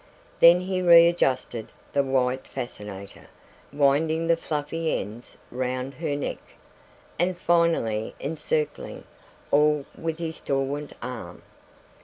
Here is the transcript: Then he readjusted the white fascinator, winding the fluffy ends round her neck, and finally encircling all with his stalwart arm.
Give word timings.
Then 0.39 0.61
he 0.61 0.81
readjusted 0.81 1.67
the 1.93 2.01
white 2.01 2.47
fascinator, 2.47 3.27
winding 3.71 4.25
the 4.25 4.35
fluffy 4.35 4.99
ends 4.99 5.37
round 5.51 5.93
her 5.93 6.15
neck, 6.15 6.39
and 7.19 7.37
finally 7.37 8.15
encircling 8.19 9.03
all 9.51 9.85
with 9.95 10.17
his 10.17 10.37
stalwart 10.37 10.93
arm. 11.03 11.43